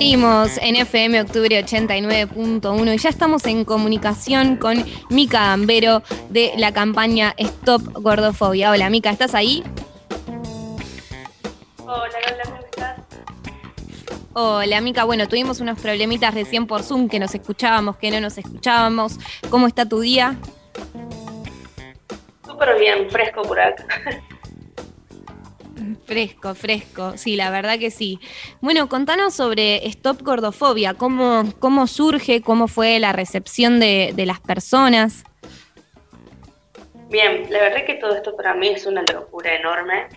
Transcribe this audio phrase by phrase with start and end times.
[0.00, 6.72] Seguimos en FM Octubre 89.1 y ya estamos en comunicación con Mica Ambero de la
[6.72, 8.70] campaña Stop Gordofobia.
[8.70, 9.62] Hola Mica, ¿estás ahí?
[11.84, 13.00] Hola, hola, ¿cómo estás?
[14.32, 18.38] Hola Mica, bueno, tuvimos unos problemitas recién por Zoom que nos escuchábamos, que no nos
[18.38, 19.18] escuchábamos.
[19.50, 20.34] ¿Cómo está tu día?
[22.46, 23.84] Súper bien, fresco por acá.
[26.10, 28.18] Fresco, fresco, sí, la verdad que sí.
[28.60, 35.22] Bueno, contanos sobre Stop Gordofobia, cómo, cómo surge, cómo fue la recepción de, las personas.
[37.10, 40.08] Bien, la verdad que todo esto para mí es una locura enorme.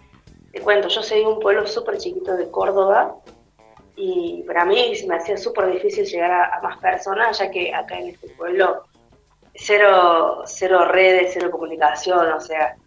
[0.52, 3.16] Te cuento, yo soy de un pueblo súper chiquito de Córdoba
[3.96, 8.00] y para mí se me hacía súper difícil llegar a, más personas, ya que acá
[8.00, 8.82] en este pueblo
[9.54, 12.78] cero, cero redes, cero comunicación, o sea,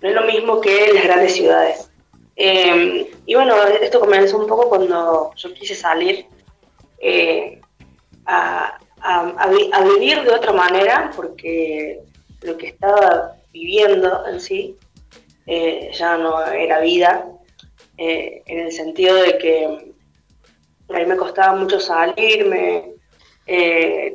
[0.00, 1.90] no es lo mismo que en las grandes ciudades.
[2.38, 6.26] Em, y bueno, esto comenzó un poco cuando yo quise salir
[6.98, 7.58] eh,
[8.26, 8.78] a,
[9.98, 12.00] vivir de otra manera, porque
[12.42, 14.76] lo que estaba viviendo en sí
[15.46, 17.26] eh, ya no era vida,
[17.96, 19.94] eh, en el sentido de que
[20.88, 22.92] a mí me costaba mucho salirme,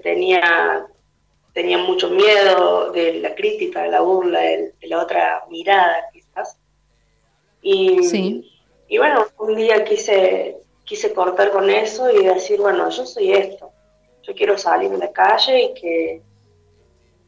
[0.04, 0.86] tenía,
[1.54, 6.58] tenía mucho miedo de la crítica, de la burla, de la otra mirada quizás.
[7.62, 8.44] Y,
[8.88, 13.72] y bueno, un día quise, quise cortar con eso y decir, bueno, yo soy esto,
[14.24, 16.22] yo quiero salir de la calle y que,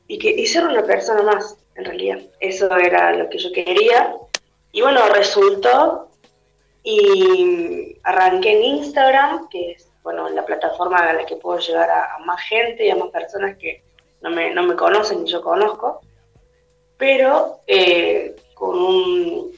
[0.07, 2.19] y que y ser una persona más, en realidad.
[2.39, 4.15] Eso era lo que yo quería.
[4.71, 6.09] Y bueno, resultó
[6.83, 12.19] y arranqué en Instagram, que es bueno, la plataforma a la que puedo llegar a,
[12.25, 13.83] más gente y a más personas que
[14.21, 16.01] no me, no me conocen y yo conozco,
[16.97, 19.52] pero eh, con un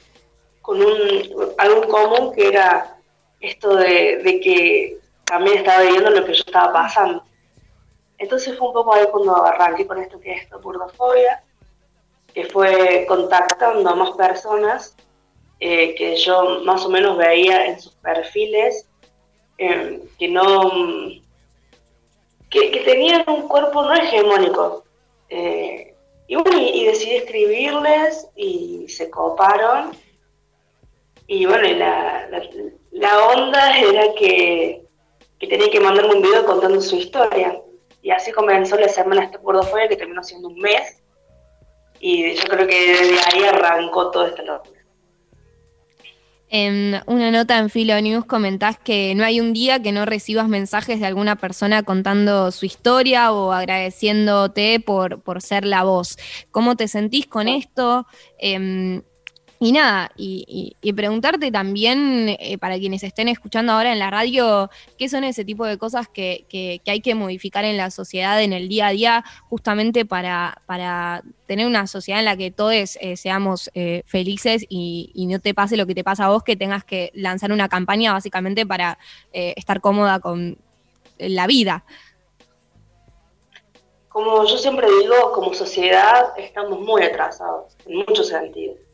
[0.66, 2.98] con un, algo en común que era
[3.40, 7.22] esto de, que también estaba viviendo lo que yo estaba pasando.
[8.18, 11.44] Entonces fue un poco ahí cuando arranqué con esto que es burdofobia,
[12.34, 14.96] que fue contactando a más personas
[15.60, 18.88] eh, que yo más o menos veía en sus perfiles
[19.58, 20.70] eh, que no
[22.50, 24.84] que, tenían un cuerpo no hegemónico.
[25.28, 25.94] Eh,
[26.26, 29.92] y bueno, y decidí escribirles y se coparon
[31.26, 32.28] y bueno, la,
[32.92, 34.82] la, onda era que,
[35.40, 37.60] tenía que mandarme un video contando su historia.
[38.02, 41.02] Y así comenzó la semana este fue que terminó siendo un mes.
[41.98, 44.76] Y yo creo que desde ahí arrancó todo este locura.
[46.48, 50.46] En una nota en Filo News comentás que no hay un día que no recibas
[50.46, 56.16] mensajes de alguna persona contando su historia o agradeciéndote por, por ser la voz.
[56.52, 58.06] ¿Cómo te sentís con esto?
[58.38, 59.02] Em,
[59.58, 65.08] y nada, y, preguntarte también, eh, para quienes estén escuchando ahora en la radio, qué
[65.08, 68.68] son ese tipo de cosas que, que, hay que modificar en la sociedad, en el
[68.68, 73.70] día a día, justamente para, para tener una sociedad en la que todos eh, seamos
[73.74, 76.84] eh, felices y, y, no te pase lo que te pasa a vos, que tengas
[76.84, 78.98] que lanzar una campaña básicamente para
[79.32, 80.58] estar cómoda con
[81.18, 81.84] la vida.
[84.08, 88.85] Como yo siempre digo, como sociedad estamos muy atrasados, en muchos sentidos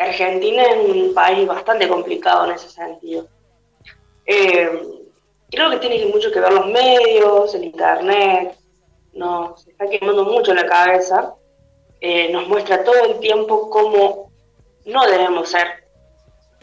[0.00, 3.28] Argentina es un país bastante complicado en ese sentido.
[4.24, 4.70] Eh,
[5.50, 8.56] creo que tiene mucho que ver los medios, el internet,
[9.12, 11.34] nos está quemando mucho la cabeza,
[12.00, 14.30] eh, nos muestra todo el tiempo cómo
[14.86, 15.84] no debemos ser.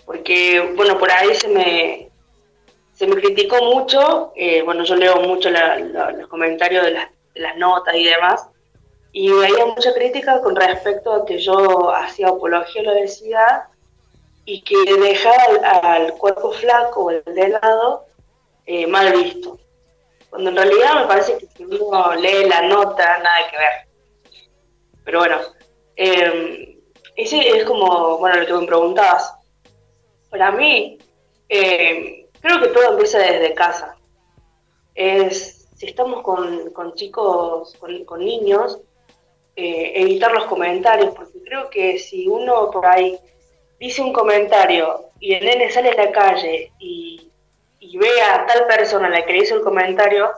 [0.05, 2.09] Porque, bueno, por ahí se me,
[2.93, 7.57] se me criticó mucho, eh, bueno, yo leo mucho los comentarios de las, de las
[7.57, 8.47] notas y demás,
[9.19, 13.63] y había mucha crítica con respecto a que yo hacía apología a la obesidad
[14.45, 18.05] y que dejaba al, cuerpo flaco o el delgado
[18.67, 19.57] eh, mal visto.
[20.29, 24.41] Cuando en realidad me parece que si uno lee la nota, nada que ver.
[25.03, 25.37] Pero bueno,
[25.95, 26.77] eh,
[27.15, 29.33] ese es como, bueno, lo que me preguntabas.
[30.29, 30.99] Para mí,
[31.49, 33.97] eh, creo que todo empieza desde casa.
[34.93, 38.79] Es, si estamos con, con chicos, con, con niños,
[39.59, 43.17] eh, evitar los comentarios, porque creo que si uno por ahí
[43.79, 47.31] dice un comentario y el nene sale a la calle y,
[47.99, 50.29] ve a tal persona a la que le hizo el comentario,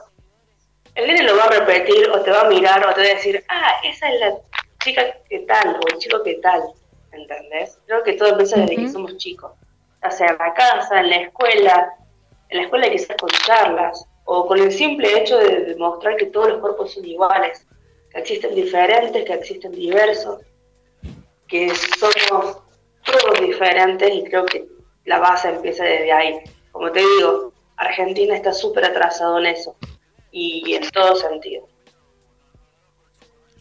[0.94, 3.14] el nene lo va a repetir o te va a mirar o te va a
[3.14, 4.34] decir, ah, esa es la
[4.82, 6.62] chica que tal o el chico que tal,
[7.12, 7.78] ¿entendés?
[7.84, 9.52] Creo que todo empieza desde que somos chicos,
[10.02, 11.92] ya sea en la casa, en la escuela,
[12.48, 16.48] en la escuela quizás con charlas, o con el simple hecho de demostrar que todos
[16.48, 17.66] los cuerpos son iguales
[18.12, 20.40] que existen diferentes, que existen diversos,
[21.48, 22.58] que somos
[23.04, 24.66] todos diferentes y creo que
[25.04, 26.40] la base empieza desde ahí.
[26.72, 29.76] Como te digo, Argentina está súper atrasado en eso
[30.30, 31.66] y en todo sentido.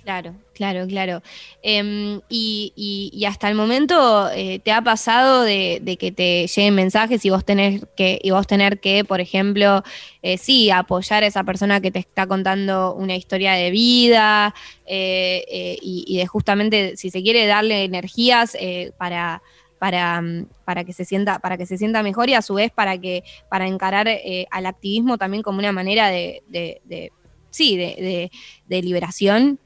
[0.03, 1.21] Claro, claro, claro.
[1.63, 7.29] Em, y, hasta el momento eh, te ha pasado de, que te lleguen mensajes y
[7.29, 9.83] vos tenés que, y vos tener que, por ejemplo,
[10.21, 14.53] eh, sí, apoyar a esa persona que te está contando una historia de vida
[14.85, 18.57] eh, y, de justamente, si se quiere, darle energías
[18.97, 19.41] para,
[19.79, 20.21] para,
[20.65, 23.23] para, que se sienta, para que se sienta mejor y a su vez para que,
[23.49, 24.09] para encarar
[24.51, 27.13] al activismo también como una manera de, de
[27.49, 29.57] sí, de liberación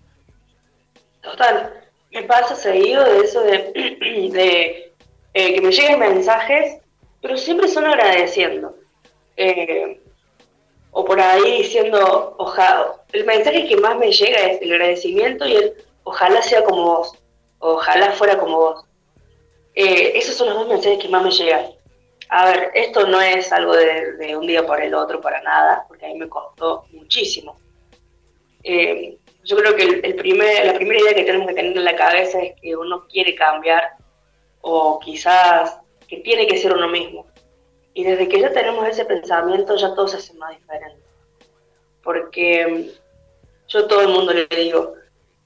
[1.33, 1.73] Total,
[2.11, 4.93] me pasa seguido de eso de,
[5.33, 6.77] eh, que me lleguen mensajes,
[7.23, 8.75] pero siempre son agradeciendo.
[9.35, 9.99] Eh,
[10.91, 15.55] o por ahí diciendo, ojalá, el mensaje que más me llega es el agradecimiento y
[15.55, 17.17] el ojalá sea como vos,
[17.57, 18.85] ojalá fuera como vos.
[19.73, 21.65] Eh, esos son los dos mensajes que más me llegan.
[22.29, 26.05] A ver, esto no es algo de, un día por el otro para nada, porque
[26.05, 27.57] a mí me costó muchísimo.
[28.63, 31.95] Eh, yo creo que el, primer, la primera idea que tenemos que tener en la
[31.95, 33.91] cabeza es que uno quiere cambiar
[34.61, 37.27] o quizás que tiene que ser uno mismo.
[37.93, 41.03] Y desde que ya tenemos ese pensamiento ya todo se hace más diferente.
[42.01, 44.93] Porque mm, yo a todo el mundo le digo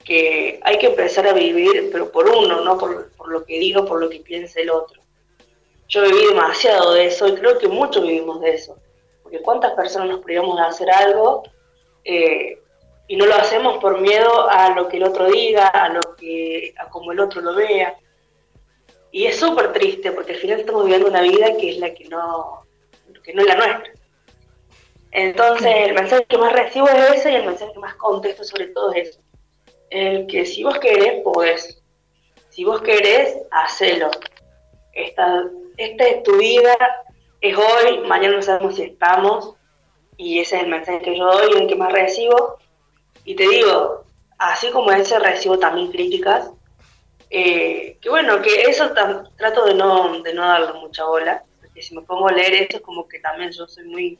[0.04, 3.84] que hay que empezar a vivir, pero por uno, no por, por lo que digo,
[3.84, 5.02] por lo que piensa el otro.
[5.88, 8.78] Yo viví demasiado de eso y creo que muchos vivimos de eso.
[9.22, 11.42] Porque cuántas personas nos privamos de hacer algo
[12.04, 12.58] eh,
[13.08, 16.74] y no lo hacemos por miedo a lo que el otro diga, a lo que
[16.78, 17.96] a como el otro lo vea.
[19.10, 22.04] Y es súper triste porque al final estamos viviendo una vida que es la que
[22.04, 22.66] no,
[23.24, 23.92] que no es la nuestra.
[25.10, 28.66] Entonces el mensaje que más recibo es ese y el mensaje que más contesto sobre
[28.66, 29.20] todo es eso.
[29.88, 31.82] El que si vos querés, podés.
[32.50, 34.10] Si vos querés, hacelo.
[34.92, 35.44] Esta,
[35.78, 36.76] esta es tu vida,
[37.40, 39.54] es hoy, mañana no sabemos si estamos.
[40.18, 42.58] Y ese es el mensaje que yo doy y el que más recibo.
[43.28, 44.06] Y te digo,
[44.38, 46.50] así como ese recibo también críticas,
[47.28, 48.90] eh, que bueno, que eso
[49.36, 52.78] trato de no, de no darle mucha bola, porque si me pongo a leer esto
[52.78, 54.18] es como que también yo soy muy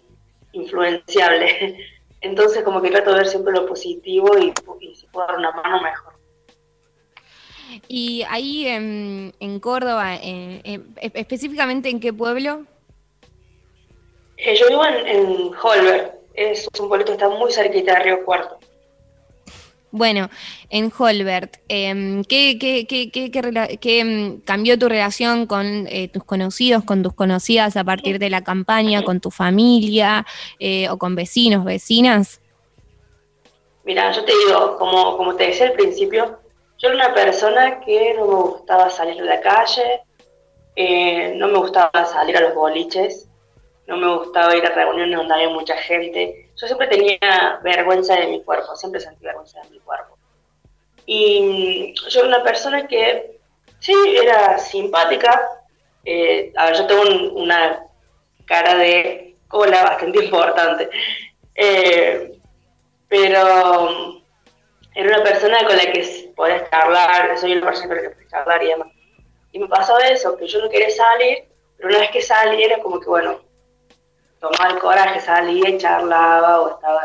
[0.52, 1.78] influenciable.
[2.20, 4.52] Entonces como que trato de ver siempre lo positivo y,
[4.94, 6.12] si puedo dar una mano mejor.
[7.88, 10.16] Y ahí en, Córdoba,
[11.00, 12.66] específicamente en qué pueblo?
[14.37, 18.25] Eh, yo vivo en, en Holberg, es un pueblo que está muy cerquita de Río
[18.26, 18.57] Cuarto.
[19.90, 20.29] Bueno,
[20.69, 26.85] en Holbert, em, ¿qué, qué, qué, qué em, cambió tu relación con eh, tus conocidos,
[26.85, 30.26] con tus conocidas a partir de la campaña, con tu familia
[30.58, 32.40] eh, o con vecinos, vecinas?
[33.85, 36.38] Mira, yo te digo, como, como te decía al principio,
[36.76, 40.02] yo era una persona que no me gustaba salir a la calle,
[40.76, 43.26] eh, no me gustaba salir a los boliches,
[43.87, 46.47] no me gustaba ir a reuniones donde había mucha gente.
[46.60, 50.19] Yo siempre tenía vergüenza de mi cuerpo, siempre sentí vergüenza de mi cuerpo.
[51.06, 53.38] Y yo era una persona que
[53.78, 55.49] sí, era simpática.
[56.05, 57.84] Eh, a ver, yo tengo una
[58.44, 60.90] cara de cola bastante importante.
[61.55, 62.38] Eh,
[63.08, 64.20] pero
[64.94, 68.31] era una persona con la que podés charlar, soy una persona con la que podés
[68.31, 68.88] charlar y demás.
[69.52, 71.44] Y me pasó eso, que yo no quería salir,
[71.76, 73.47] pero una vez que salí era como que, bueno,
[74.40, 77.02] tomaba el coraje, salía y charlaba o estaba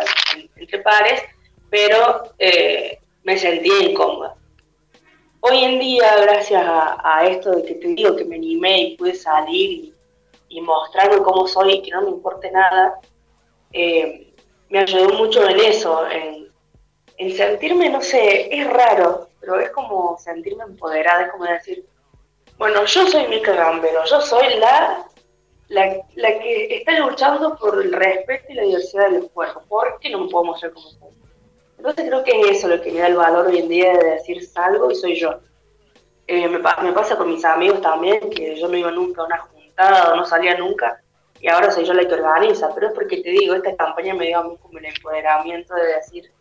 [0.55, 1.23] entre pares,
[1.69, 4.35] pero eh, me sentía incómoda.
[5.41, 9.13] Hoy en día, gracias a, esto de que te digo que me animé y pude
[9.13, 9.93] salir
[10.49, 12.99] y, mostrarme cómo soy y que no me importe nada,
[13.73, 14.31] eh,
[14.69, 16.43] me ayudó mucho en eso, en,
[17.35, 21.85] sentirme, no sé, es raro, pero es como sentirme empoderada, es como decir,
[22.57, 25.05] bueno, yo soy Mica Gambero, yo soy la
[25.69, 30.19] la, la, que está luchando por el respeto y la diversidad del cuerpo, porque no
[30.19, 31.09] me puedo mostrar como soy.
[31.77, 34.11] Entonces creo que es eso lo que me da el valor hoy en día de
[34.11, 35.39] decir salgo y soy yo.
[36.27, 39.37] Eh, me, me, pasa con mis amigos también, que yo no iba nunca a una
[39.39, 41.01] juntada o no salía nunca,
[41.41, 44.27] y ahora soy yo la que organiza, pero es porque te digo, esta campaña me
[44.27, 46.31] dio a mí como el empoderamiento de decir,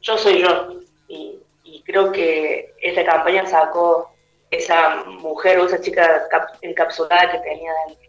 [0.00, 4.10] yo soy yo, y, y creo que esta campaña sacó
[4.50, 6.26] esa mujer o esa chica
[6.62, 8.07] encapsulada que tenía dentro.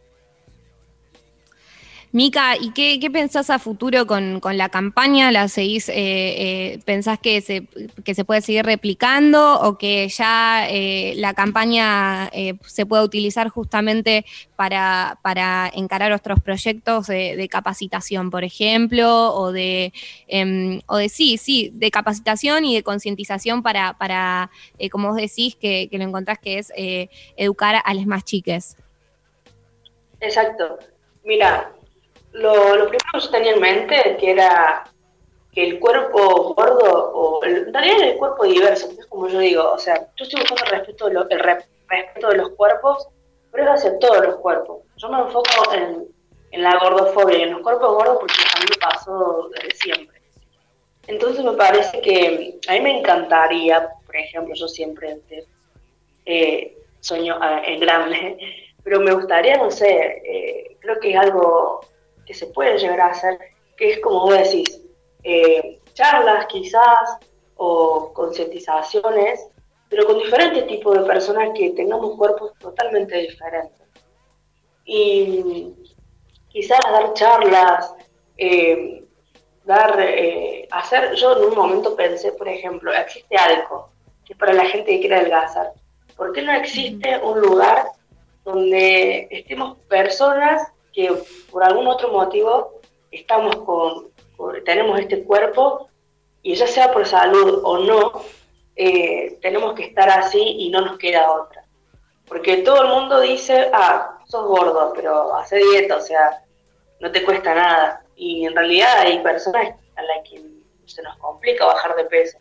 [2.12, 5.32] Mica, ¿y qué, pensás a futuro con, la campaña?
[5.32, 7.68] ¿La seguís, eh, eh, pensás que se,
[8.04, 12.32] que se puede seguir replicando o que ya eh, la campaña
[12.66, 14.26] se pueda utilizar justamente
[14.56, 19.94] para, para encarar otros proyectos de, capacitación, por ejemplo, o de,
[20.28, 24.50] em, o de sí, sí, de capacitación y de concientización para, para
[24.92, 26.74] como vos decís, que, que lo encontrás que es
[27.38, 28.76] educar a las más chiques?
[30.22, 30.80] Exacto.
[31.24, 31.72] Mira,
[32.34, 34.86] lo, primero que yo tenía en mente que era
[35.52, 39.78] que el cuerpo gordo, o en realidad el cuerpo diverso, es como yo digo, o
[39.80, 43.08] sea, yo estoy buscando el respeto de, el respeto de los cuerpos,
[43.52, 44.84] pero es hacia todos los cuerpos.
[44.98, 46.08] Yo me enfoco en,
[46.52, 50.22] en la gordofobia y en los cuerpos gordos porque a mí pasó desde siempre.
[51.08, 55.20] Entonces me parece que a mí me encantaría, por ejemplo, yo siempre
[56.26, 58.38] eh, sueño ah, en grande,
[58.84, 61.82] pero me gustaría, no sé, eh, creo que es algo
[62.30, 63.40] que se puede llegar a hacer,
[63.76, 64.84] que es como vos decís,
[65.24, 67.18] eh, charlas quizás
[67.56, 69.48] o concientizaciones,
[69.90, 73.82] pero con diferentes tipos de personas que tengamos cuerpos totalmente diferentes.
[74.86, 75.74] Y
[76.50, 77.96] quizás dar charlas,
[78.38, 79.04] eh,
[79.66, 83.90] dar, eh, hacer, yo en un momento pensé, por ejemplo, existe algo
[84.24, 85.74] que para la gente que quiere adelgazar.
[86.16, 87.88] ¿Por qué no existe un lugar
[88.44, 91.12] donde estemos personas que
[91.52, 92.80] por algún otro motivo
[93.12, 94.10] estamos con,
[94.66, 95.90] tenemos este cuerpo
[96.42, 98.24] y ya sea por salud o no,
[98.76, 101.66] eh, tenemos que estar así y no nos queda otra.
[102.28, 106.44] Porque todo el mundo dice, ah, sos gordo, pero hace dieta, o sea,
[107.00, 108.04] no te cuesta nada.
[108.16, 110.42] Y en realidad hay personas a las que
[110.86, 112.38] se nos complica bajar de peso.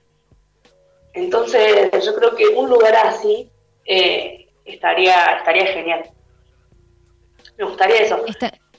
[1.14, 3.50] Entonces, yo creo que un lugar así
[3.87, 6.11] eh, estaría, estaría genial.
[7.58, 8.24] Me gustaría eso.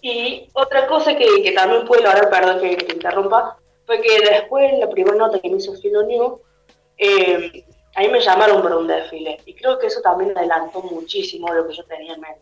[0.02, 4.90] Y otra cosa que, también pude lograr, perdón que, te interrumpa, fue que después, la
[4.90, 6.42] primera nota que me hizo Filo New,
[6.98, 9.42] eh, ahí me llamaron para un desfile.
[9.46, 12.42] Y creo que eso también adelantó muchísimo lo que yo tenía en mente.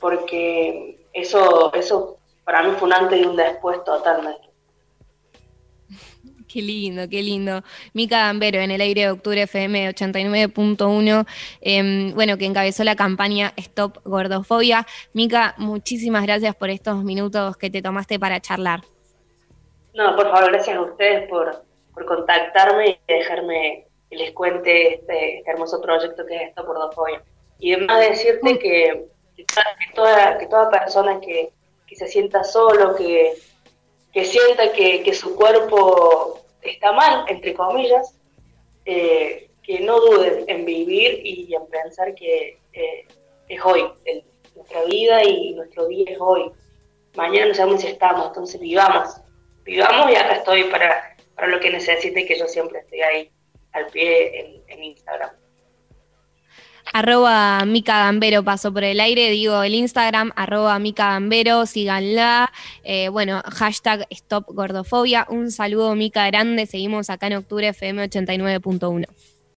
[0.00, 4.49] Porque eso, eso para mí fue un antes y un después totalmente.
[6.52, 7.62] Qué lindo, qué lindo.
[7.94, 11.24] Mica Gambero en el aire de Octubre FM 89.1,
[11.60, 14.84] em, bueno, que encabezó la campaña Stop Gordofobia.
[15.12, 18.80] Mica, muchísimas gracias por estos minutos que te tomaste para charlar.
[19.94, 21.64] No, por favor, gracias a ustedes por,
[22.06, 27.22] contactarme y dejarme que les cuente este, este, hermoso proyecto que es Stop Gordofobia.
[27.60, 29.06] Y además decirte que,
[29.94, 31.52] toda, que toda persona que,
[31.86, 33.34] que se sienta solo, que,
[34.12, 38.18] que sienta que, su cuerpo está mal, entre comillas,
[38.84, 43.06] eh, que no duden en vivir y en pensar que eh,
[43.48, 43.84] es hoy,
[44.54, 46.50] nuestra vida y nuestro día es hoy.
[47.14, 49.20] Mañana no sabemos si estamos, entonces vivamos,
[49.64, 53.30] vivamos y acá estoy para, para lo que necesite, que yo siempre estoy ahí
[53.72, 55.30] al pie en Instagram
[56.92, 63.08] arroba Mica Gambero pasó por el aire, digo el Instagram, arroba Mica Gambero, síganla, eh,
[63.08, 69.06] bueno, hashtag Stop Gordofobia, un saludo Mica grande, seguimos acá en octubre FM 89.1.